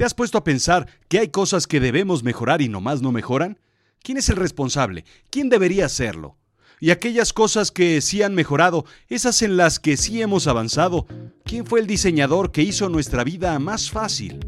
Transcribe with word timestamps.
¿Te 0.00 0.06
has 0.06 0.14
puesto 0.14 0.38
a 0.38 0.44
pensar 0.44 0.86
que 1.08 1.18
hay 1.18 1.28
cosas 1.28 1.66
que 1.66 1.78
debemos 1.78 2.22
mejorar 2.22 2.62
y 2.62 2.70
nomás 2.70 3.02
no 3.02 3.12
mejoran? 3.12 3.58
¿Quién 4.02 4.16
es 4.16 4.30
el 4.30 4.36
responsable? 4.36 5.04
¿Quién 5.28 5.50
debería 5.50 5.84
hacerlo? 5.84 6.38
Y 6.80 6.90
aquellas 6.90 7.34
cosas 7.34 7.70
que 7.70 8.00
sí 8.00 8.22
han 8.22 8.34
mejorado, 8.34 8.86
esas 9.10 9.42
en 9.42 9.58
las 9.58 9.78
que 9.78 9.98
sí 9.98 10.22
hemos 10.22 10.46
avanzado, 10.46 11.06
¿quién 11.44 11.66
fue 11.66 11.80
el 11.80 11.86
diseñador 11.86 12.50
que 12.50 12.62
hizo 12.62 12.88
nuestra 12.88 13.24
vida 13.24 13.58
más 13.58 13.90
fácil? 13.90 14.40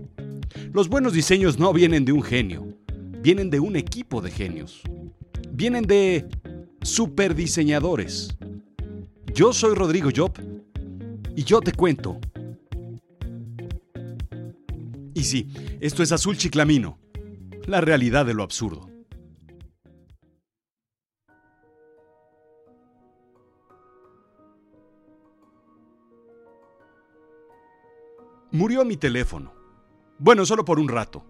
Los 0.73 0.89
buenos 0.89 1.13
diseños 1.13 1.59
no 1.59 1.75
vienen 1.75 2.07
de 2.07 2.13
un 2.13 2.23
genio, 2.23 2.67
vienen 3.21 3.51
de 3.51 3.61
un 3.61 3.77
equipo 3.77 4.23
de 4.23 4.31
genios. 4.31 4.81
Vienen 5.51 5.85
de 5.85 6.29
superdiseñadores. 6.81 8.35
Yo 9.35 9.53
soy 9.53 9.75
Rodrigo 9.75 10.09
Job 10.17 10.33
y 11.37 11.45
yo 11.45 11.61
te 11.61 11.73
cuento. 11.73 12.19
Y 15.23 15.25
sí, 15.25 15.47
esto 15.81 16.03
es 16.03 16.11
Azul 16.11 16.37
Chiclamino, 16.37 16.99
la 17.67 17.81
realidad 17.81 18.27
de 18.27 18.35
lo 18.35 18.43
absurdo. 18.43 18.91
Murió 28.51 28.85
mi 28.85 28.97
teléfono. 28.97 29.55
Bueno, 30.19 30.45
solo 30.45 30.65
por 30.65 30.81
un 30.81 30.89
rato. 30.89 31.25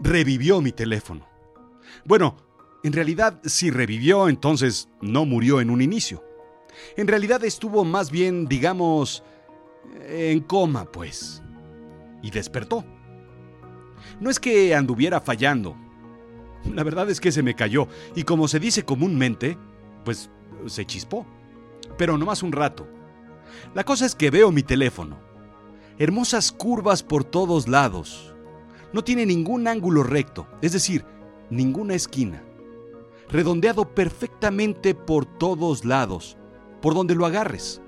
Revivió 0.00 0.60
mi 0.60 0.72
teléfono. 0.72 1.26
Bueno, 2.04 2.36
en 2.84 2.92
realidad 2.92 3.40
si 3.42 3.70
revivió, 3.70 4.28
entonces 4.28 4.90
no 5.00 5.24
murió 5.24 5.62
en 5.62 5.70
un 5.70 5.80
inicio. 5.80 6.22
En 6.98 7.08
realidad 7.08 7.42
estuvo 7.42 7.86
más 7.86 8.10
bien, 8.10 8.48
digamos, 8.48 9.24
en 9.98 10.40
coma, 10.40 10.84
pues. 10.84 11.42
Y 12.22 12.30
despertó. 12.30 12.84
No 14.20 14.30
es 14.30 14.40
que 14.40 14.74
anduviera 14.74 15.20
fallando. 15.20 15.76
La 16.74 16.82
verdad 16.82 17.08
es 17.10 17.20
que 17.20 17.32
se 17.32 17.42
me 17.42 17.54
cayó 17.54 17.88
y 18.14 18.24
como 18.24 18.48
se 18.48 18.60
dice 18.60 18.84
comúnmente, 18.84 19.56
pues 20.04 20.30
se 20.66 20.84
chispó. 20.84 21.26
Pero 21.96 22.18
no 22.18 22.26
más 22.26 22.42
un 22.42 22.52
rato. 22.52 22.86
La 23.74 23.84
cosa 23.84 24.06
es 24.06 24.14
que 24.14 24.30
veo 24.30 24.52
mi 24.52 24.62
teléfono 24.62 25.28
hermosas 25.98 26.52
curvas 26.52 27.02
por 27.02 27.24
todos 27.24 27.66
lados. 27.66 28.34
No 28.92 29.02
tiene 29.02 29.26
ningún 29.26 29.66
ángulo 29.66 30.02
recto, 30.02 30.46
es 30.62 30.72
decir, 30.72 31.04
ninguna 31.50 31.94
esquina. 31.94 32.42
Redondeado 33.28 33.94
perfectamente 33.94 34.94
por 34.94 35.26
todos 35.26 35.84
lados, 35.84 36.38
por 36.80 36.94
donde 36.94 37.14
lo 37.14 37.26
agarres. 37.26 37.82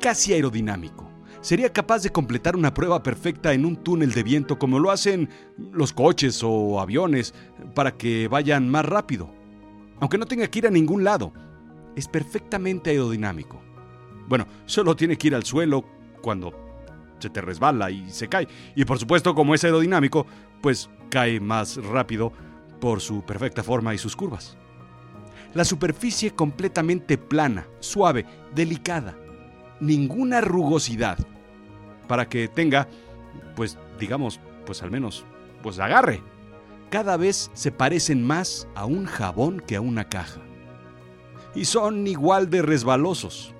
Casi 0.00 0.32
aerodinámico. 0.32 1.09
Sería 1.40 1.72
capaz 1.72 2.02
de 2.02 2.10
completar 2.10 2.54
una 2.54 2.74
prueba 2.74 3.02
perfecta 3.02 3.54
en 3.54 3.64
un 3.64 3.76
túnel 3.76 4.12
de 4.12 4.22
viento 4.22 4.58
como 4.58 4.78
lo 4.78 4.90
hacen 4.90 5.30
los 5.72 5.92
coches 5.92 6.42
o 6.42 6.80
aviones 6.80 7.34
para 7.74 7.96
que 7.96 8.28
vayan 8.28 8.68
más 8.68 8.84
rápido. 8.84 9.30
Aunque 10.00 10.18
no 10.18 10.26
tenga 10.26 10.46
que 10.48 10.58
ir 10.58 10.66
a 10.66 10.70
ningún 10.70 11.02
lado, 11.02 11.32
es 11.96 12.08
perfectamente 12.08 12.90
aerodinámico. 12.90 13.60
Bueno, 14.28 14.46
solo 14.66 14.94
tiene 14.94 15.16
que 15.16 15.28
ir 15.28 15.34
al 15.34 15.44
suelo 15.44 15.84
cuando 16.20 16.52
se 17.18 17.30
te 17.30 17.40
resbala 17.40 17.90
y 17.90 18.10
se 18.10 18.28
cae. 18.28 18.46
Y 18.76 18.84
por 18.84 18.98
supuesto, 18.98 19.34
como 19.34 19.54
es 19.54 19.64
aerodinámico, 19.64 20.26
pues 20.60 20.90
cae 21.08 21.40
más 21.40 21.76
rápido 21.76 22.32
por 22.80 23.00
su 23.00 23.22
perfecta 23.22 23.62
forma 23.62 23.94
y 23.94 23.98
sus 23.98 24.14
curvas. 24.14 24.58
La 25.54 25.64
superficie 25.64 26.32
completamente 26.32 27.18
plana, 27.18 27.66
suave, 27.80 28.26
delicada, 28.54 29.16
ninguna 29.80 30.40
rugosidad, 30.40 31.18
para 32.06 32.28
que 32.28 32.48
tenga, 32.48 32.88
pues 33.56 33.78
digamos, 33.98 34.40
pues 34.66 34.82
al 34.82 34.90
menos, 34.90 35.24
pues 35.62 35.78
agarre. 35.78 36.22
Cada 36.90 37.16
vez 37.16 37.50
se 37.54 37.70
parecen 37.70 38.26
más 38.26 38.66
a 38.74 38.84
un 38.84 39.06
jabón 39.06 39.60
que 39.60 39.76
a 39.76 39.80
una 39.80 40.08
caja. 40.08 40.40
Y 41.54 41.64
son 41.64 42.06
igual 42.06 42.50
de 42.50 42.62
resbalosos. 42.62 43.54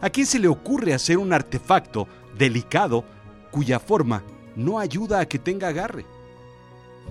¿A 0.00 0.10
quién 0.10 0.26
se 0.26 0.38
le 0.38 0.48
ocurre 0.48 0.94
hacer 0.94 1.18
un 1.18 1.32
artefacto 1.32 2.06
delicado 2.36 3.04
cuya 3.50 3.78
forma 3.78 4.22
no 4.56 4.78
ayuda 4.78 5.20
a 5.20 5.26
que 5.26 5.38
tenga 5.38 5.68
agarre. 5.68 6.04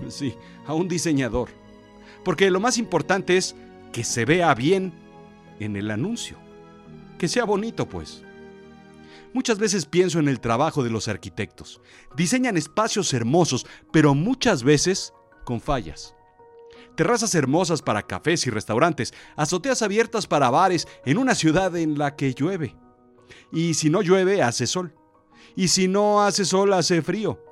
Sí, 0.08 0.34
a 0.66 0.74
un 0.74 0.88
diseñador. 0.88 1.48
Porque 2.24 2.50
lo 2.50 2.60
más 2.60 2.78
importante 2.78 3.36
es 3.36 3.54
que 3.92 4.04
se 4.04 4.24
vea 4.24 4.54
bien 4.54 4.92
en 5.58 5.76
el 5.76 5.90
anuncio. 5.90 6.36
Que 7.18 7.28
sea 7.28 7.44
bonito, 7.44 7.88
pues. 7.88 8.24
Muchas 9.32 9.58
veces 9.58 9.86
pienso 9.86 10.18
en 10.18 10.28
el 10.28 10.40
trabajo 10.40 10.82
de 10.82 10.90
los 10.90 11.08
arquitectos. 11.08 11.80
Diseñan 12.16 12.56
espacios 12.56 13.12
hermosos, 13.14 13.66
pero 13.92 14.14
muchas 14.14 14.62
veces 14.62 15.12
con 15.44 15.60
fallas. 15.60 16.14
Terrazas 16.96 17.34
hermosas 17.34 17.82
para 17.82 18.06
cafés 18.06 18.46
y 18.46 18.50
restaurantes, 18.50 19.14
azoteas 19.36 19.82
abiertas 19.82 20.26
para 20.26 20.50
bares 20.50 20.88
en 21.04 21.18
una 21.18 21.34
ciudad 21.34 21.76
en 21.76 21.98
la 21.98 22.16
que 22.16 22.34
llueve. 22.34 22.76
Y 23.52 23.74
si 23.74 23.90
no 23.90 24.02
llueve, 24.02 24.42
hace 24.42 24.66
sol 24.66 24.94
y 25.56 25.68
si 25.68 25.88
no 25.88 26.22
hace 26.22 26.44
sol, 26.44 26.72
hace 26.72 27.02
frío. 27.02 27.42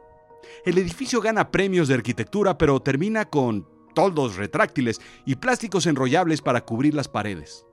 El 0.64 0.78
edificio 0.78 1.20
gana 1.20 1.50
premios 1.50 1.88
de 1.88 1.94
arquitectura, 1.94 2.58
pero 2.58 2.80
termina 2.80 3.24
con 3.26 3.68
toldos 3.94 4.36
retráctiles 4.36 5.00
y 5.26 5.36
plásticos 5.36 5.86
enrollables 5.86 6.40
para 6.40 6.64
cubrir 6.64 6.94
las 6.94 7.08
paredes. 7.08 7.64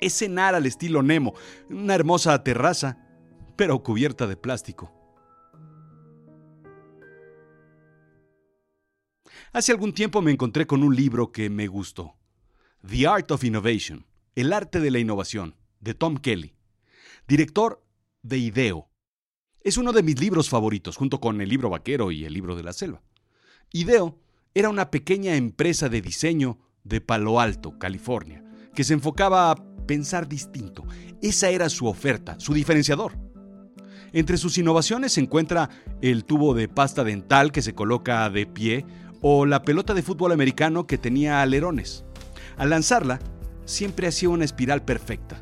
Es 0.00 0.14
cenar 0.14 0.54
al 0.54 0.66
estilo 0.66 1.02
Nemo, 1.02 1.34
una 1.68 1.94
hermosa 1.94 2.42
terraza, 2.44 3.07
pero 3.58 3.82
cubierta 3.82 4.28
de 4.28 4.36
plástico. 4.36 4.94
Hace 9.52 9.72
algún 9.72 9.92
tiempo 9.92 10.22
me 10.22 10.30
encontré 10.30 10.68
con 10.68 10.84
un 10.84 10.94
libro 10.94 11.32
que 11.32 11.50
me 11.50 11.66
gustó. 11.66 12.14
The 12.88 13.08
Art 13.08 13.32
of 13.32 13.42
Innovation, 13.42 14.06
El 14.36 14.52
arte 14.52 14.78
de 14.78 14.92
la 14.92 15.00
innovación, 15.00 15.56
de 15.80 15.94
Tom 15.94 16.18
Kelly, 16.18 16.54
director 17.26 17.84
de 18.22 18.38
IDEO, 18.38 18.88
es 19.60 19.76
uno 19.76 19.92
de 19.92 20.04
mis 20.04 20.20
libros 20.20 20.48
favoritos, 20.48 20.96
junto 20.96 21.20
con 21.20 21.40
el 21.40 21.48
libro 21.48 21.68
vaquero 21.68 22.12
y 22.12 22.24
el 22.24 22.34
libro 22.34 22.54
de 22.54 22.62
la 22.62 22.72
selva. 22.72 23.02
Ideo 23.72 24.20
era 24.54 24.68
una 24.68 24.92
pequeña 24.92 25.34
empresa 25.34 25.88
de 25.88 26.00
diseño 26.00 26.60
de 26.84 27.00
Palo 27.00 27.40
Alto, 27.40 27.76
California, 27.76 28.44
que 28.72 28.84
se 28.84 28.94
enfocaba 28.94 29.50
a 29.50 29.56
pensar 29.86 30.28
distinto. 30.28 30.86
Esa 31.20 31.50
era 31.50 31.68
su 31.68 31.88
oferta, 31.88 32.38
su 32.38 32.54
diferenciador. 32.54 33.27
Entre 34.12 34.38
sus 34.38 34.56
innovaciones 34.58 35.12
se 35.12 35.20
encuentra 35.20 35.68
el 36.00 36.24
tubo 36.24 36.54
de 36.54 36.68
pasta 36.68 37.04
dental 37.04 37.52
que 37.52 37.62
se 37.62 37.74
coloca 37.74 38.28
de 38.30 38.46
pie 38.46 38.86
o 39.20 39.46
la 39.46 39.62
pelota 39.62 39.94
de 39.94 40.02
fútbol 40.02 40.32
americano 40.32 40.86
que 40.86 40.98
tenía 40.98 41.42
alerones. 41.42 42.04
Al 42.56 42.70
lanzarla, 42.70 43.20
siempre 43.64 44.08
hacía 44.08 44.30
una 44.30 44.44
espiral 44.44 44.82
perfecta. 44.82 45.40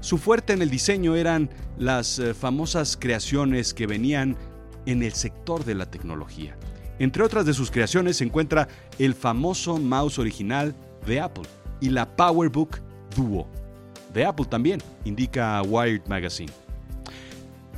Su 0.00 0.18
fuerte 0.18 0.52
en 0.52 0.62
el 0.62 0.70
diseño 0.70 1.16
eran 1.16 1.50
las 1.78 2.18
eh, 2.18 2.34
famosas 2.34 2.96
creaciones 2.96 3.74
que 3.74 3.86
venían 3.86 4.36
en 4.86 5.02
el 5.02 5.12
sector 5.12 5.64
de 5.64 5.74
la 5.74 5.90
tecnología. 5.90 6.56
Entre 6.98 7.22
otras 7.22 7.46
de 7.46 7.54
sus 7.54 7.70
creaciones 7.70 8.18
se 8.18 8.24
encuentra 8.24 8.68
el 8.98 9.14
famoso 9.14 9.78
mouse 9.78 10.18
original 10.18 10.74
de 11.06 11.20
Apple 11.20 11.44
y 11.80 11.90
la 11.90 12.16
PowerBook 12.16 12.78
Duo. 13.16 13.48
De 14.12 14.24
Apple 14.24 14.46
también, 14.46 14.80
indica 15.04 15.62
Wired 15.62 16.06
Magazine. 16.06 16.52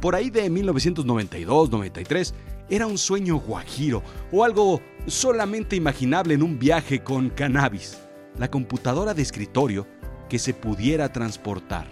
Por 0.04 0.14
ahí 0.14 0.28
de 0.28 0.50
1992-93 0.50 2.34
era 2.68 2.86
un 2.86 2.98
sueño 2.98 3.36
guajiro 3.36 4.02
o 4.30 4.44
algo 4.44 4.82
solamente 5.06 5.76
imaginable 5.76 6.34
en 6.34 6.42
un 6.42 6.58
viaje 6.58 7.02
con 7.02 7.30
cannabis, 7.30 8.02
la 8.38 8.50
computadora 8.50 9.14
de 9.14 9.22
escritorio 9.22 9.86
que 10.28 10.38
se 10.38 10.52
pudiera 10.52 11.10
transportar. 11.10 11.86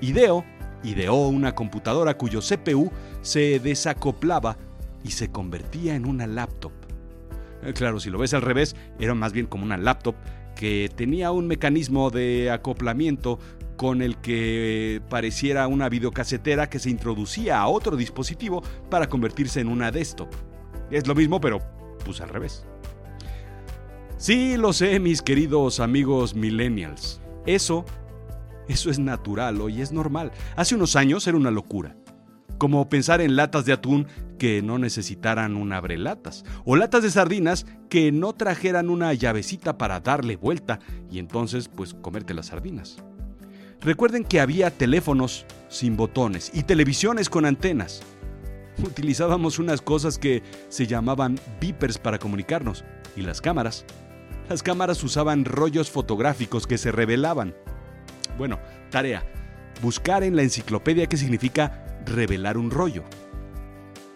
IDEO 0.00 0.44
ideó 0.84 1.26
una 1.26 1.56
computadora 1.56 2.16
cuyo 2.16 2.38
CPU 2.38 2.92
se 3.22 3.58
desacoplaba 3.58 4.56
y 5.02 5.10
se 5.10 5.28
convertía 5.28 5.96
en 5.96 6.06
una 6.06 6.28
laptop. 6.28 6.70
Eh, 7.64 7.72
claro, 7.72 7.98
si 7.98 8.08
lo 8.08 8.18
ves 8.18 8.34
al 8.34 8.42
revés, 8.42 8.76
era 9.00 9.16
más 9.16 9.32
bien 9.32 9.46
como 9.46 9.64
una 9.64 9.76
laptop 9.76 10.14
que 10.54 10.88
tenía 10.94 11.32
un 11.32 11.48
mecanismo 11.48 12.10
de 12.10 12.52
acoplamiento 12.52 13.40
con 13.76 14.02
el 14.02 14.16
que 14.16 15.02
pareciera 15.08 15.68
una 15.68 15.88
videocasetera 15.88 16.68
que 16.68 16.78
se 16.78 16.90
introducía 16.90 17.60
a 17.60 17.68
otro 17.68 17.96
dispositivo 17.96 18.62
para 18.90 19.08
convertirse 19.08 19.60
en 19.60 19.68
una 19.68 19.90
desktop. 19.90 20.28
Es 20.90 21.06
lo 21.06 21.14
mismo, 21.14 21.40
pero 21.40 21.60
pues 22.04 22.20
al 22.20 22.28
revés. 22.28 22.64
Sí, 24.16 24.56
lo 24.56 24.72
sé, 24.72 24.98
mis 24.98 25.20
queridos 25.22 25.80
amigos 25.80 26.34
millennials. 26.34 27.20
Eso 27.44 27.84
eso 28.68 28.90
es 28.90 28.98
natural 28.98 29.60
hoy 29.60 29.80
es 29.80 29.92
normal. 29.92 30.32
Hace 30.56 30.74
unos 30.74 30.96
años 30.96 31.26
era 31.26 31.36
una 31.36 31.50
locura. 31.50 31.96
Como 32.58 32.88
pensar 32.88 33.20
en 33.20 33.36
latas 33.36 33.64
de 33.64 33.72
atún 33.72 34.06
que 34.38 34.62
no 34.62 34.78
necesitaran 34.78 35.56
un 35.56 35.72
abrelatas. 35.72 36.44
O 36.64 36.74
latas 36.74 37.02
de 37.02 37.10
sardinas 37.10 37.66
que 37.88 38.10
no 38.12 38.32
trajeran 38.32 38.90
una 38.90 39.12
llavecita 39.14 39.78
para 39.78 40.00
darle 40.00 40.36
vuelta 40.36 40.80
y 41.10 41.18
entonces 41.18 41.68
pues 41.68 41.94
comerte 41.94 42.34
las 42.34 42.46
sardinas. 42.46 42.96
Recuerden 43.80 44.24
que 44.24 44.40
había 44.40 44.70
teléfonos 44.70 45.46
sin 45.68 45.96
botones 45.96 46.50
y 46.54 46.62
televisiones 46.62 47.28
con 47.28 47.44
antenas. 47.44 48.02
Utilizábamos 48.82 49.58
unas 49.58 49.80
cosas 49.80 50.18
que 50.18 50.42
se 50.68 50.86
llamaban 50.86 51.38
beepers 51.60 51.98
para 51.98 52.18
comunicarnos. 52.18 52.84
¿Y 53.16 53.22
las 53.22 53.40
cámaras? 53.40 53.84
Las 54.48 54.62
cámaras 54.62 55.02
usaban 55.02 55.44
rollos 55.44 55.90
fotográficos 55.90 56.66
que 56.66 56.78
se 56.78 56.92
revelaban. 56.92 57.54
Bueno, 58.38 58.58
tarea. 58.90 59.24
Buscar 59.82 60.22
en 60.22 60.36
la 60.36 60.42
enciclopedia 60.42 61.06
qué 61.06 61.16
significa 61.16 62.00
revelar 62.06 62.56
un 62.56 62.70
rollo. 62.70 63.04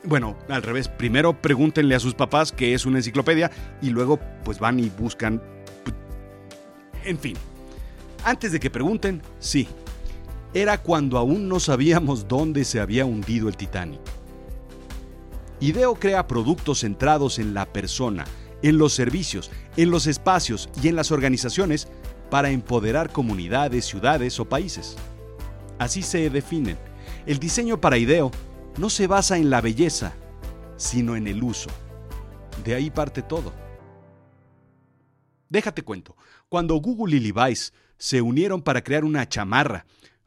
Bueno, 0.05 0.39
al 0.49 0.62
revés, 0.62 0.89
primero 0.89 1.41
pregúntenle 1.41 1.95
a 1.95 2.01
sus 2.01 2.15
papás 2.15 2.53
qué 2.53 2.73
es 2.75 2.87
una 2.87 2.99
enciclopedia 2.99 3.51
y 3.83 3.91
luego 3.91 4.19
pues 4.45 4.59
van 4.59 4.81
y 4.81 4.89
buscan... 4.89 5.43
En 7.05 7.19
fin, 7.19 7.37
antes 8.25 8.53
de 8.53 8.61
que 8.61 8.71
pregunten, 8.71 9.23
sí, 9.39 9.69
era 10.53 10.79
cuando 10.79 11.19
aún 11.19 11.49
no 11.49 11.61
sabíamos 11.61 12.27
dónde 12.27 12.65
se 12.65 12.81
había 12.81 13.05
hundido 13.05 13.49
el 13.49 13.57
Titanic. 13.57 14.01
IDEO 15.61 15.95
crea 15.95 16.27
productos 16.27 16.81
centrados 16.81 17.39
en 17.39 17.55
la 17.55 17.67
persona, 17.67 18.25
en 18.63 18.79
los 18.79 18.93
servicios, 18.93 19.51
en 19.77 19.91
los 19.91 20.07
espacios 20.07 20.69
y 20.83 20.89
en 20.89 20.97
las 20.97 21.11
organizaciones 21.13 21.89
para 22.31 22.51
empoderar 22.51 23.13
comunidades, 23.13 23.85
ciudades 23.85 24.41
o 24.41 24.49
países. 24.49 24.97
Así 25.79 26.03
se 26.03 26.31
definen. 26.31 26.79
El 27.27 27.39
diseño 27.39 27.81
para 27.81 27.99
IDEO 27.99 28.31
no 28.79 28.91
se 28.91 29.07
basa 29.07 29.37
en 29.37 29.51
la 29.51 29.61
belleza, 29.61 30.15
sino 30.77 31.17
en 31.17 31.27
el 31.27 31.43
uso. 31.43 31.71
De 32.65 32.75
ahí 32.75 32.91
parte 32.91 33.23
todo. 33.23 33.53
Déjate 35.49 35.83
cuento, 35.83 36.17
cuando 36.49 36.77
Google 36.77 37.17
y 37.17 37.21
Levi's 37.21 37.73
se 38.00 38.23
unieron 38.23 38.62
para 38.62 38.82
crear 38.82 39.05
una 39.05 39.29
chamarra, 39.29 39.85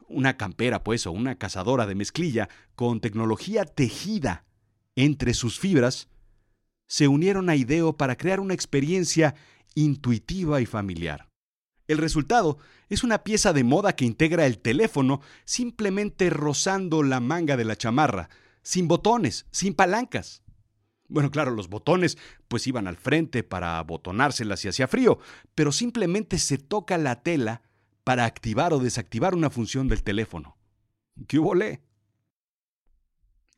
una 0.07 0.37
campera 0.37 0.83
pues 0.83 1.07
o 1.07 1.11
una 1.11 1.39
cazadora 1.39 1.87
de 1.87 1.95
mezclilla 1.95 2.47
con 2.75 3.01
tecnología 3.01 3.65
tejida 3.65 4.45
entre 4.95 5.33
sus 5.33 5.59
fibras, 5.59 6.07
se 6.87 7.07
unieron 7.07 7.49
a 7.49 7.55
IDEO 7.55 7.97
para 7.97 8.15
crear 8.15 8.39
una 8.39 8.53
experiencia 8.53 9.33
intuitiva 9.73 10.61
y 10.61 10.67
familiar. 10.67 11.27
El 11.87 11.97
resultado 11.97 12.59
es 12.89 13.03
una 13.03 13.23
pieza 13.23 13.53
de 13.53 13.63
moda 13.63 13.95
que 13.95 14.05
integra 14.05 14.45
el 14.45 14.59
teléfono 14.59 15.21
simplemente 15.43 16.29
rozando 16.29 17.01
la 17.01 17.19
manga 17.19 17.57
de 17.57 17.65
la 17.65 17.75
chamarra, 17.75 18.29
sin 18.61 18.87
botones, 18.87 19.47
sin 19.49 19.73
palancas. 19.73 20.43
Bueno, 21.13 21.29
claro, 21.29 21.51
los 21.51 21.69
botones 21.69 22.17
pues 22.47 22.65
iban 22.65 22.87
al 22.87 22.97
frente 22.97 23.43
para 23.43 23.79
botonárselas 23.83 24.59
si 24.61 24.67
hacía 24.67 24.87
frío, 24.87 25.19
pero 25.53 25.71
simplemente 25.71 26.39
se 26.39 26.57
toca 26.57 26.97
la 26.97 27.21
tela 27.21 27.61
para 28.03 28.25
activar 28.25 28.73
o 28.73 28.79
desactivar 28.79 29.35
una 29.35 29.51
función 29.51 29.87
del 29.87 30.01
teléfono. 30.01 30.57
¿Qué 31.27 31.37
volé? 31.37 31.83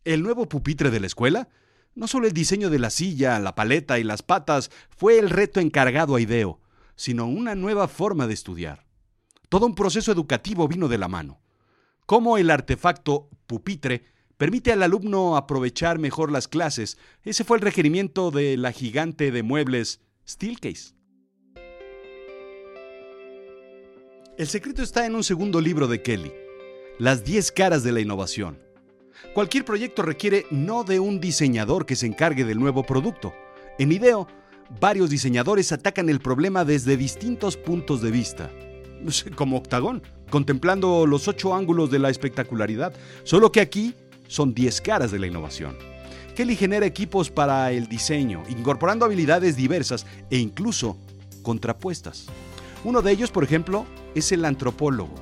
El 0.04 0.22
nuevo 0.22 0.50
pupitre 0.50 0.92
de 0.92 1.00
la 1.00 1.08
escuela, 1.08 1.48
no 1.94 2.08
solo 2.08 2.28
el 2.28 2.34
diseño 2.34 2.70
de 2.70 2.80
la 2.80 2.90
silla, 2.90 3.40
la 3.40 3.56
paleta 3.56 4.00
y 4.00 4.04
las 4.04 4.22
patas 4.22 4.70
fue 4.90 5.18
el 5.18 5.30
reto 5.30 5.62
encargado 5.62 6.18
a 6.18 6.20
IDEO, 6.20 6.60
sino 6.98 7.26
una 7.26 7.56
nueva 7.56 7.88
forma 7.88 8.28
de 8.28 8.34
estudiar. 8.34 8.86
Todo 9.48 9.66
un 9.66 9.76
proceso 9.76 10.12
educativo 10.12 10.68
vino 10.68 10.90
de 10.90 10.98
la 10.98 11.08
mano. 11.08 11.40
Cómo 12.06 12.38
el 12.38 12.52
artefacto 12.52 13.30
pupitre 13.48 14.04
permite 14.38 14.72
al 14.72 14.84
alumno 14.84 15.38
aprovechar 15.38 16.00
mejor 16.00 16.32
las 16.32 16.48
clases, 16.48 16.98
ese 17.24 17.44
fue 17.44 17.58
el 17.58 17.64
requerimiento 17.64 18.32
de 18.32 18.58
la 18.58 18.72
gigante 18.72 19.32
de 19.32 19.44
muebles 19.44 20.02
Steelcase. 20.28 20.96
El 24.38 24.48
secreto 24.48 24.84
está 24.84 25.06
en 25.06 25.16
un 25.16 25.24
segundo 25.24 25.62
libro 25.62 25.88
de 25.88 26.02
Kelly, 26.02 26.34
Las 27.00 27.24
10 27.24 27.52
caras 27.54 27.84
de 27.84 27.94
la 27.94 28.02
innovación. 28.02 28.60
Cualquier 29.34 29.64
proyecto 29.64 30.02
requiere 30.02 30.46
no 30.52 30.84
de 30.84 31.00
un 31.00 31.22
diseñador 31.22 31.86
que 31.86 31.96
se 31.96 32.06
encargue 32.06 32.44
del 32.44 32.60
nuevo 32.60 32.84
producto. 32.84 33.34
En 33.80 33.92
IDEO, 33.92 34.28
varios 34.82 35.10
diseñadores 35.10 35.72
atacan 35.72 36.10
el 36.10 36.20
problema 36.20 36.66
desde 36.66 36.98
distintos 36.98 37.56
puntos 37.56 38.02
de 38.02 38.12
vista. 38.12 38.52
Como 39.36 39.58
octagón, 39.58 40.04
contemplando 40.30 41.06
los 41.06 41.28
ocho 41.28 41.56
ángulos 41.56 41.92
de 41.92 42.00
la 42.00 42.10
espectacularidad, 42.10 42.94
solo 43.24 43.52
que 43.52 43.62
aquí 43.62 43.96
son 44.28 44.54
10 44.54 44.82
caras 44.82 45.12
de 45.12 45.20
la 45.20 45.28
innovación. 45.28 45.78
Kelly 46.36 46.56
genera 46.56 46.86
equipos 46.86 47.30
para 47.30 47.72
el 47.72 47.88
diseño, 47.88 48.44
incorporando 48.50 49.06
habilidades 49.06 49.56
diversas 49.56 50.06
e 50.30 50.38
incluso 50.38 50.98
contrapuestas. 51.44 52.28
Uno 52.84 53.02
de 53.02 53.12
ellos, 53.12 53.32
por 53.32 53.44
ejemplo, 53.44 53.86
es 54.16 54.32
el 54.32 54.44
antropólogo, 54.44 55.16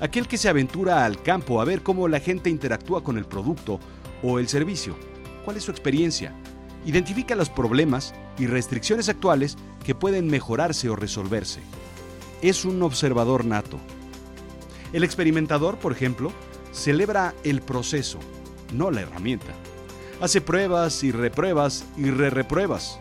aquel 0.00 0.28
que 0.28 0.38
se 0.38 0.48
aventura 0.48 1.04
al 1.04 1.22
campo 1.22 1.60
a 1.60 1.64
ver 1.64 1.82
cómo 1.82 2.08
la 2.08 2.20
gente 2.20 2.50
interactúa 2.50 3.02
con 3.02 3.16
el 3.16 3.24
producto 3.24 3.80
o 4.22 4.38
el 4.38 4.48
servicio. 4.48 4.96
¿Cuál 5.44 5.56
es 5.56 5.64
su 5.64 5.70
experiencia? 5.70 6.34
Identifica 6.84 7.34
los 7.34 7.48
problemas 7.48 8.14
y 8.38 8.46
restricciones 8.46 9.08
actuales 9.08 9.56
que 9.84 9.94
pueden 9.94 10.26
mejorarse 10.26 10.88
o 10.90 10.96
resolverse. 10.96 11.60
Es 12.42 12.64
un 12.64 12.82
observador 12.82 13.44
nato. 13.44 13.78
El 14.92 15.04
experimentador, 15.04 15.78
por 15.78 15.92
ejemplo, 15.92 16.32
celebra 16.74 17.34
el 17.44 17.62
proceso, 17.62 18.18
no 18.74 18.90
la 18.90 19.02
herramienta. 19.02 19.54
Hace 20.20 20.40
pruebas 20.40 21.02
y 21.02 21.12
repruebas 21.12 21.84
y 21.96 22.10
re-repruebas, 22.10 22.98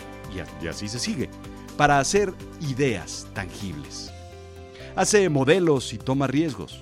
y 0.62 0.68
así 0.68 0.88
se 0.88 1.00
sigue 1.00 1.30
para 1.78 2.00
hacer 2.00 2.34
ideas 2.62 3.28
tangibles. 3.34 4.12
Hace 4.96 5.28
modelos 5.30 5.94
y 5.94 5.98
toma 5.98 6.28
riesgos. 6.28 6.80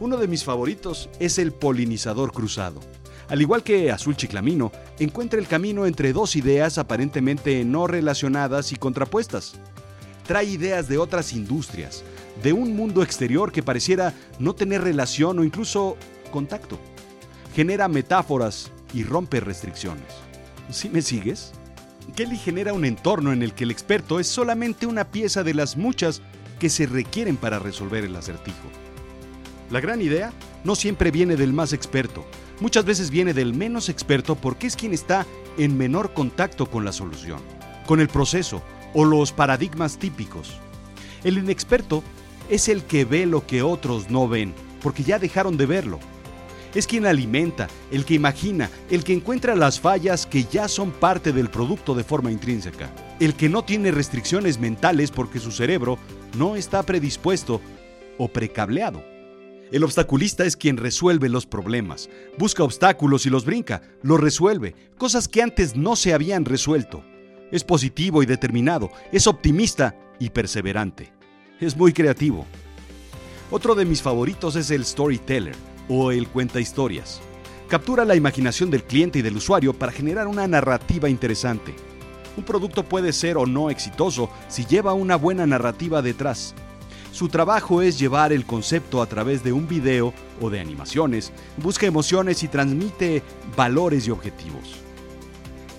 Uno 0.00 0.16
de 0.16 0.28
mis 0.28 0.44
favoritos 0.44 1.08
es 1.18 1.38
el 1.38 1.52
polinizador 1.52 2.32
cruzado. 2.32 2.80
Al 3.28 3.42
igual 3.42 3.62
que 3.62 3.90
Azul 3.90 4.16
Chiclamino, 4.16 4.72
encuentra 4.98 5.40
el 5.40 5.48
camino 5.48 5.84
entre 5.84 6.12
dos 6.12 6.36
ideas 6.36 6.78
aparentemente 6.78 7.64
no 7.64 7.86
relacionadas 7.86 8.72
y 8.72 8.76
contrapuestas. 8.76 9.54
Trae 10.26 10.44
ideas 10.44 10.88
de 10.88 10.98
otras 10.98 11.32
industrias, 11.32 12.04
de 12.42 12.52
un 12.52 12.76
mundo 12.76 13.02
exterior 13.02 13.52
que 13.52 13.62
pareciera 13.62 14.14
no 14.38 14.54
tener 14.54 14.82
relación 14.82 15.38
o 15.38 15.44
incluso 15.44 15.96
contacto. 16.30 16.78
Genera 17.54 17.88
metáforas 17.88 18.70
y 18.94 19.02
rompe 19.02 19.40
restricciones. 19.40 20.06
¿Sí 20.70 20.88
me 20.88 21.02
sigues? 21.02 21.52
Kelly 22.14 22.36
genera 22.36 22.72
un 22.72 22.84
entorno 22.84 23.32
en 23.32 23.42
el 23.42 23.52
que 23.52 23.64
el 23.64 23.70
experto 23.70 24.18
es 24.18 24.26
solamente 24.26 24.86
una 24.86 25.04
pieza 25.04 25.42
de 25.42 25.54
las 25.54 25.76
muchas 25.76 26.22
que 26.58 26.70
se 26.70 26.86
requieren 26.86 27.36
para 27.36 27.58
resolver 27.58 28.04
el 28.04 28.16
acertijo. 28.16 28.68
La 29.70 29.80
gran 29.80 30.00
idea 30.00 30.32
no 30.64 30.74
siempre 30.74 31.10
viene 31.10 31.36
del 31.36 31.52
más 31.52 31.72
experto, 31.72 32.24
muchas 32.60 32.84
veces 32.84 33.10
viene 33.10 33.34
del 33.34 33.54
menos 33.54 33.88
experto 33.88 34.34
porque 34.34 34.66
es 34.66 34.76
quien 34.76 34.94
está 34.94 35.26
en 35.58 35.76
menor 35.76 36.14
contacto 36.14 36.66
con 36.66 36.84
la 36.84 36.92
solución, 36.92 37.40
con 37.86 38.00
el 38.00 38.08
proceso 38.08 38.62
o 38.94 39.04
los 39.04 39.32
paradigmas 39.32 39.98
típicos. 39.98 40.58
El 41.24 41.38
inexperto 41.38 42.02
es 42.48 42.68
el 42.68 42.84
que 42.84 43.04
ve 43.04 43.26
lo 43.26 43.46
que 43.46 43.62
otros 43.62 44.10
no 44.10 44.28
ven, 44.28 44.54
porque 44.82 45.02
ya 45.02 45.18
dejaron 45.18 45.56
de 45.56 45.66
verlo 45.66 45.98
es 46.74 46.86
quien 46.86 47.06
alimenta, 47.06 47.68
el 47.90 48.04
que 48.04 48.14
imagina, 48.14 48.70
el 48.90 49.04
que 49.04 49.12
encuentra 49.12 49.56
las 49.56 49.80
fallas 49.80 50.26
que 50.26 50.44
ya 50.44 50.68
son 50.68 50.90
parte 50.90 51.32
del 51.32 51.50
producto 51.50 51.94
de 51.94 52.04
forma 52.04 52.30
intrínseca, 52.30 52.90
el 53.20 53.34
que 53.34 53.48
no 53.48 53.62
tiene 53.64 53.90
restricciones 53.90 54.58
mentales 54.58 55.10
porque 55.10 55.40
su 55.40 55.50
cerebro 55.50 55.98
no 56.36 56.56
está 56.56 56.82
predispuesto 56.82 57.60
o 58.18 58.28
precableado. 58.28 59.02
El 59.70 59.84
obstaculista 59.84 60.44
es 60.44 60.56
quien 60.56 60.76
resuelve 60.76 61.28
los 61.28 61.46
problemas, 61.46 62.08
busca 62.38 62.62
obstáculos 62.62 63.26
y 63.26 63.30
los 63.30 63.44
brinca, 63.44 63.82
los 64.02 64.20
resuelve, 64.20 64.74
cosas 64.96 65.28
que 65.28 65.42
antes 65.42 65.76
no 65.76 65.94
se 65.96 66.14
habían 66.14 66.44
resuelto. 66.44 67.04
Es 67.50 67.64
positivo 67.64 68.22
y 68.22 68.26
determinado, 68.26 68.90
es 69.12 69.26
optimista 69.26 69.96
y 70.18 70.30
perseverante. 70.30 71.17
Es 71.60 71.76
muy 71.76 71.92
creativo. 71.92 72.46
Otro 73.50 73.74
de 73.74 73.84
mis 73.84 74.00
favoritos 74.00 74.54
es 74.54 74.70
el 74.70 74.84
storyteller 74.84 75.56
o 75.88 76.12
el 76.12 76.28
cuenta 76.28 76.60
historias. 76.60 77.20
Captura 77.66 78.04
la 78.04 78.14
imaginación 78.14 78.70
del 78.70 78.84
cliente 78.84 79.18
y 79.18 79.22
del 79.22 79.36
usuario 79.36 79.74
para 79.74 79.90
generar 79.90 80.28
una 80.28 80.46
narrativa 80.46 81.08
interesante. 81.08 81.74
Un 82.36 82.44
producto 82.44 82.84
puede 82.84 83.12
ser 83.12 83.36
o 83.36 83.44
no 83.44 83.70
exitoso 83.70 84.30
si 84.46 84.66
lleva 84.66 84.94
una 84.94 85.16
buena 85.16 85.48
narrativa 85.48 86.00
detrás. 86.00 86.54
Su 87.10 87.28
trabajo 87.28 87.82
es 87.82 87.98
llevar 87.98 88.32
el 88.32 88.46
concepto 88.46 89.02
a 89.02 89.06
través 89.06 89.42
de 89.42 89.52
un 89.52 89.66
video 89.66 90.14
o 90.40 90.50
de 90.50 90.60
animaciones, 90.60 91.32
busca 91.56 91.86
emociones 91.86 92.44
y 92.44 92.48
transmite 92.48 93.24
valores 93.56 94.06
y 94.06 94.12
objetivos. 94.12 94.76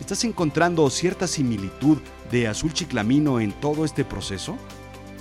¿Estás 0.01 0.25
encontrando 0.25 0.89
cierta 0.89 1.25
similitud 1.25 1.99
de 2.29 2.49
Azul 2.49 2.73
Chiclamino 2.73 3.39
en 3.39 3.53
todo 3.53 3.85
este 3.85 4.03
proceso? 4.03 4.57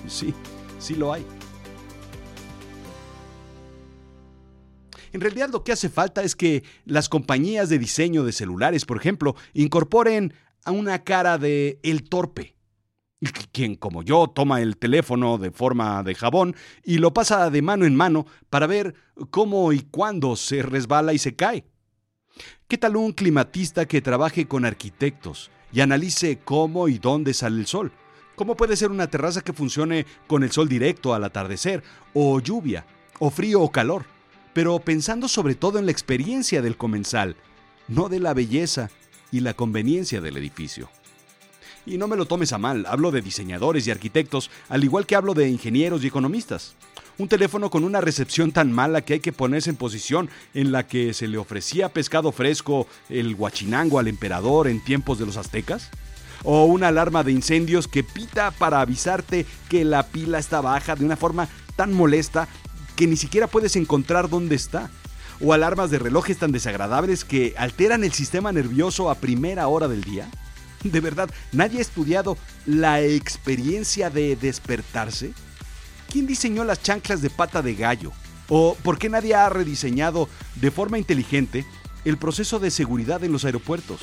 Sí, 0.09 0.33
sí 0.79 0.95
lo 0.95 1.13
hay. 1.13 1.25
En 5.13 5.21
realidad 5.21 5.51
lo 5.51 5.65
que 5.65 5.73
hace 5.73 5.89
falta 5.89 6.23
es 6.23 6.37
que 6.37 6.63
las 6.85 7.09
compañías 7.09 7.69
de 7.69 7.79
diseño 7.79 8.25
de 8.25 8.33
celulares, 8.33 8.85
por 8.85 8.99
ejemplo, 8.99 9.35
incorporen 9.55 10.35
a 10.65 10.71
una 10.71 11.03
cara 11.03 11.39
de 11.39 11.79
el 11.83 12.09
torpe, 12.09 12.57
quien 13.53 13.75
como 13.75 14.03
yo 14.03 14.29
toma 14.29 14.61
el 14.61 14.77
teléfono 14.77 15.39
de 15.39 15.51
forma 15.51 16.03
de 16.03 16.15
jabón 16.15 16.55
y 16.85 16.99
lo 16.99 17.13
pasa 17.13 17.51
de 17.51 17.63
mano 17.63 17.85
en 17.85 17.97
mano 17.97 18.27
para 18.51 18.67
ver 18.67 18.95
cómo 19.31 19.73
y 19.73 19.81
cuándo 19.81 20.37
se 20.37 20.63
resbala 20.63 21.13
y 21.13 21.19
se 21.19 21.35
cae. 21.35 21.65
¿Qué 22.69 22.79
tal 22.79 22.97
un 22.97 23.13
climatista 23.13 23.87
que 23.87 24.03
trabaje 24.03 24.47
con 24.47 24.65
arquitectos 24.65 25.51
y 25.73 25.81
analice 25.81 26.39
cómo 26.45 26.89
y 26.89 26.99
dónde 26.99 27.35
sale 27.35 27.59
el 27.59 27.67
sol? 27.67 27.93
¿Cómo 28.39 28.57
puede 28.57 28.77
ser 28.77 28.93
una 28.93 29.09
terraza 29.09 29.41
que 29.41 29.53
funcione 29.53 30.07
con 30.29 30.45
el 30.45 30.53
sol 30.53 30.69
directo 30.69 31.13
al 31.13 31.25
atardecer, 31.25 31.83
o 32.15 32.39
lluvia, 32.39 32.87
o 33.19 33.31
frío 33.31 33.61
o 33.61 33.73
calor? 33.73 34.05
Pero 34.53 34.79
pensando 34.79 35.27
sobre 35.27 35.57
todo 35.57 35.81
en 35.81 35.87
la 35.87 35.91
experiencia 35.91 36.63
del 36.63 36.77
comensal, 36.77 37.35
no 37.89 38.09
de 38.09 38.21
la 38.21 38.35
belleza 38.35 38.91
y 39.33 39.41
la 39.41 39.55
conveniencia 39.55 40.21
del 40.21 40.37
edificio. 40.37 40.89
Y 41.85 41.99
no 41.99 42.07
me 42.07 42.17
lo 42.17 42.27
tomes 42.27 42.53
a 42.53 42.59
mal, 42.59 42.87
hablo 42.87 43.11
de 43.11 43.23
diseñadores 43.23 43.89
y 43.89 43.91
arquitectos, 43.91 44.53
al 44.69 44.85
igual 44.85 45.05
que 45.05 45.17
hablo 45.17 45.35
de 45.35 45.49
ingenieros 45.49 46.05
y 46.05 46.07
economistas. 46.07 46.77
Un 47.19 47.27
teléfono 47.27 47.71
con 47.71 47.83
una 47.83 48.01
recepción 48.01 48.53
tan 48.53 48.71
mala 48.71 49.01
que 49.01 49.15
hay 49.15 49.21
que 49.21 49.33
ponerse 49.33 49.71
en 49.71 49.77
posición 49.77 50.31
en 50.55 50.71
la 50.71 50.87
que 50.87 51.13
se 51.13 51.27
le 51.27 51.39
ofrecía 51.39 51.93
pescado 51.93 52.31
fresco, 52.31 52.87
el 53.09 53.35
guachinango 53.35 53.99
al 53.99 54.07
emperador 54.07 54.69
en 54.69 54.85
tiempos 54.85 55.19
de 55.19 55.27
los 55.27 55.37
aztecas. 55.37 55.91
O 56.45 56.65
una 56.65 56.89
alarma 56.89 57.25
de 57.25 57.33
incendios 57.33 57.89
que 57.89 58.05
pita 58.05 58.51
para 58.53 58.81
avisarte 58.81 59.47
que 59.69 59.85
la 59.85 60.05
pila 60.05 60.39
está 60.39 60.61
baja 60.61 60.95
de 60.95 61.05
una 61.05 61.17
forma 61.17 61.49
tan 61.77 61.93
molesta 61.93 62.49
que 62.97 63.07
ni 63.07 63.17
siquiera 63.17 63.47
puedes 63.47 63.77
encontrar 63.77 64.29
dónde 64.29 64.55
está. 64.55 64.91
O 65.41 65.53
alarmas 65.53 65.91
de 65.91 65.99
relojes 65.99 66.39
tan 66.39 66.53
desagradables 66.53 67.25
que 67.25 67.55
alteran 67.57 68.03
el 68.03 68.13
sistema 68.13 68.53
nervioso 68.53 69.11
a 69.11 69.15
primera 69.17 69.69
hora 69.69 69.87
del 69.87 70.03
día. 70.03 70.29
De 70.85 71.01
verdad, 71.01 71.31
¿nadie 71.53 71.79
ha 71.79 71.83
estudiado 71.83 72.37
la 72.67 73.01
experiencia 73.01 74.11
de 74.11 74.37
despertarse? 74.37 75.33
¿Quién 76.11 76.27
diseñó 76.27 76.65
las 76.65 76.83
chanclas 76.83 77.21
de 77.21 77.31
pata 77.31 77.63
de 77.63 77.75
gallo? 77.75 78.13
¿O 78.49 78.77
por 78.83 78.99
qué 78.99 79.09
nadie 79.09 79.35
ha 79.35 79.49
rediseñado 79.49 80.29
de 80.57 80.71
forma 80.71 80.99
inteligente 80.99 81.67
el 82.05 82.17
proceso 82.17 82.59
de 82.59 82.71
seguridad 82.71 83.23
en 83.25 83.33
los 83.33 83.45
aeropuertos? 83.45 84.01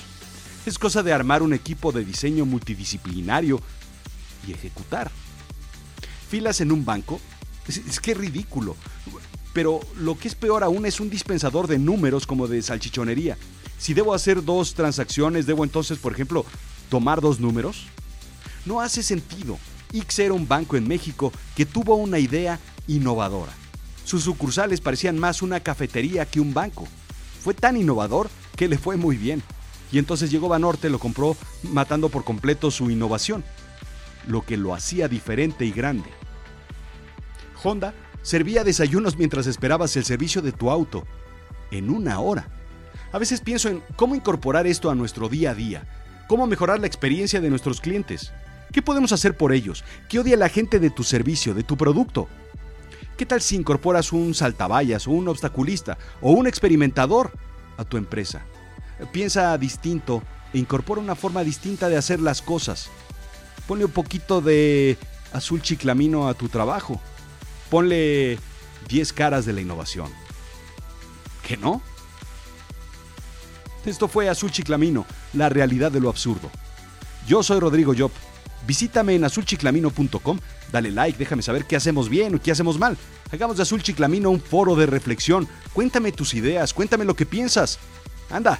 Es 0.65 0.79
cosa 0.79 1.03
de 1.03 1.13
armar 1.13 1.43
un 1.43 1.53
equipo 1.53 1.91
de 1.91 2.03
diseño 2.03 2.45
multidisciplinario 2.45 3.61
y 4.47 4.51
ejecutar. 4.51 5.11
¿Filas 6.29 6.59
en 6.59 6.71
un 6.71 6.83
banco? 6.83 7.21
Es, 7.67 7.99
que 7.99 8.15
ridículo. 8.15 8.75
Pero 9.53 9.79
lo 9.97 10.17
que 10.17 10.27
es 10.27 10.35
peor 10.35 10.63
aún 10.63 10.85
es 10.85 10.99
un 10.99 11.09
dispensador 11.09 11.67
de 11.67 11.77
números 11.77 12.25
como 12.25 12.47
de 12.47 12.61
salchichonería. 12.61 13.37
Si 13.77 13.93
debo 13.93 14.13
hacer 14.13 14.43
dos 14.43 14.73
transacciones, 14.73 15.45
¿debo 15.45 15.63
entonces, 15.63 15.99
por 15.99 16.13
ejemplo, 16.13 16.45
tomar 16.89 17.21
dos 17.21 17.39
números? 17.39 17.85
No 18.65 18.81
hace 18.81 19.03
sentido. 19.03 19.59
Ix 19.93 20.19
era 20.19 20.33
un 20.33 20.47
banco 20.47 20.77
en 20.77 20.87
México 20.87 21.31
que 21.55 21.65
tuvo 21.65 21.95
una 21.95 22.17
idea 22.17 22.59
innovadora. 22.87 23.53
Sus 24.03 24.23
sucursales 24.23 24.81
parecían 24.81 25.19
más 25.19 25.41
una 25.41 25.59
cafetería 25.59 26.25
que 26.25 26.39
un 26.39 26.53
banco. 26.53 26.87
Fue 27.43 27.53
tan 27.53 27.77
innovador 27.77 28.29
que 28.55 28.67
le 28.67 28.77
fue 28.77 28.97
muy 28.97 29.17
bien. 29.17 29.43
Y 29.91 29.99
entonces 29.99 30.31
llegó 30.31 30.49
Banorte, 30.49 30.89
lo 30.89 30.99
compró 30.99 31.37
matando 31.63 32.09
por 32.09 32.23
completo 32.23 32.71
su 32.71 32.89
innovación, 32.89 33.43
lo 34.27 34.41
que 34.41 34.57
lo 34.57 34.73
hacía 34.73 35.07
diferente 35.07 35.65
y 35.65 35.71
grande. 35.71 36.09
Honda 37.63 37.93
servía 38.21 38.63
desayunos 38.63 39.17
mientras 39.17 39.47
esperabas 39.47 39.95
el 39.95 40.05
servicio 40.05 40.41
de 40.41 40.51
tu 40.51 40.69
auto, 40.71 41.05
en 41.71 41.89
una 41.89 42.19
hora. 42.19 42.47
A 43.11 43.19
veces 43.19 43.41
pienso 43.41 43.69
en 43.69 43.83
cómo 43.95 44.15
incorporar 44.15 44.67
esto 44.67 44.89
a 44.89 44.95
nuestro 44.95 45.29
día 45.29 45.51
a 45.51 45.55
día, 45.55 45.87
cómo 46.27 46.47
mejorar 46.47 46.79
la 46.79 46.87
experiencia 46.87 47.39
de 47.39 47.49
nuestros 47.49 47.79
clientes. 47.81 48.33
¿Qué 48.71 48.81
podemos 48.81 49.11
hacer 49.11 49.37
por 49.37 49.53
ellos? 49.53 49.83
¿Qué 50.09 50.19
odia 50.19 50.35
la 50.37 50.49
gente 50.49 50.79
de 50.79 50.89
tu 50.89 51.03
servicio, 51.03 51.53
de 51.53 51.63
tu 51.63 51.77
producto? 51.77 52.27
¿Qué 53.15 53.25
tal 53.25 53.41
si 53.41 53.55
incorporas 53.55 54.11
un 54.11 54.33
saltabayas 54.33 55.07
o 55.07 55.11
un 55.11 55.29
obstaculista 55.29 55.97
o 56.19 56.31
un 56.31 56.47
experimentador 56.47 57.31
a 57.77 57.85
tu 57.85 57.95
empresa? 57.95 58.45
Piensa 59.11 59.57
distinto 59.57 60.23
e 60.53 60.57
incorpora 60.57 61.01
una 61.01 61.15
forma 61.15 61.43
distinta 61.43 61.89
de 61.89 61.97
hacer 61.97 62.19
las 62.19 62.41
cosas. 62.41 62.89
Ponle 63.67 63.85
un 63.85 63.91
poquito 63.91 64.41
de 64.41 64.97
azul 65.33 65.61
chiclamino 65.61 66.27
a 66.27 66.33
tu 66.33 66.49
trabajo. 66.49 67.01
Ponle 67.69 68.39
10 68.87 69.13
caras 69.13 69.45
de 69.45 69.53
la 69.53 69.61
innovación. 69.61 70.09
¿Qué 71.45 71.57
no? 71.57 71.81
Esto 73.85 74.07
fue 74.07 74.29
Azul 74.29 74.51
Chiclamino, 74.51 75.05
la 75.33 75.47
realidad 75.47 75.91
de 75.91 75.99
lo 75.99 76.09
absurdo. 76.09 76.49
Yo 77.27 77.43
soy 77.43 77.59
Rodrigo 77.59 77.93
Job. 77.95 78.11
Visítame 78.65 79.13
en 79.13 79.23
azulchiclamino.com, 79.23 80.39
dale 80.71 80.89
like, 80.89 81.19
déjame 81.19 81.43
saber 81.43 81.65
qué 81.65 81.75
hacemos 81.75 82.09
bien 82.09 82.33
o 82.33 82.41
qué 82.41 82.51
hacemos 82.51 82.79
mal. 82.79 82.97
Hagamos 83.31 83.57
de 83.57 83.63
Azul 83.63 83.83
Chiclamino 83.83 84.31
un 84.31 84.41
foro 84.41 84.75
de 84.75 84.87
reflexión. 84.87 85.47
Cuéntame 85.71 86.11
tus 86.11 86.33
ideas, 86.33 86.73
cuéntame 86.73 87.05
lo 87.05 87.15
que 87.15 87.27
piensas. 87.27 87.77
Anda, 88.31 88.59